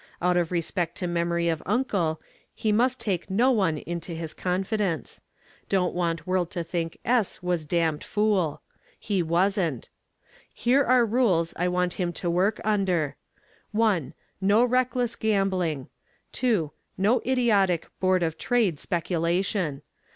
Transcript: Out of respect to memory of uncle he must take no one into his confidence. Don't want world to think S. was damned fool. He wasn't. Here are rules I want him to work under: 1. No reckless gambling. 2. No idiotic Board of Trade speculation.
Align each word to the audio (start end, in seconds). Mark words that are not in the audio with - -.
Out 0.19 0.35
of 0.35 0.51
respect 0.51 0.95
to 0.95 1.05
memory 1.05 1.47
of 1.47 1.61
uncle 1.63 2.19
he 2.55 2.71
must 2.71 2.99
take 2.99 3.29
no 3.29 3.51
one 3.51 3.77
into 3.77 4.13
his 4.15 4.33
confidence. 4.33 5.21
Don't 5.69 5.93
want 5.93 6.25
world 6.25 6.49
to 6.49 6.63
think 6.63 6.97
S. 7.05 7.43
was 7.43 7.65
damned 7.65 8.03
fool. 8.03 8.63
He 8.99 9.21
wasn't. 9.21 9.89
Here 10.51 10.83
are 10.83 11.05
rules 11.05 11.53
I 11.55 11.67
want 11.67 11.93
him 12.01 12.11
to 12.13 12.31
work 12.31 12.59
under: 12.63 13.15
1. 13.73 14.15
No 14.41 14.65
reckless 14.65 15.15
gambling. 15.15 15.87
2. 16.31 16.71
No 16.97 17.21
idiotic 17.23 17.87
Board 17.99 18.23
of 18.23 18.39
Trade 18.39 18.79
speculation. 18.79 19.83